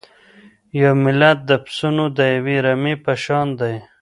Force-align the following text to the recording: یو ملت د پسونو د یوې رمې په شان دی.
یو 0.81 0.93
ملت 1.05 1.37
د 1.49 1.51
پسونو 1.63 2.05
د 2.17 2.19
یوې 2.35 2.57
رمې 2.65 2.93
په 3.05 3.13
شان 3.23 3.47
دی. 3.59 3.75